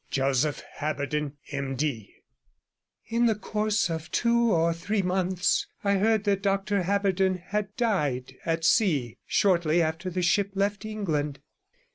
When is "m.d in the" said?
1.51-3.35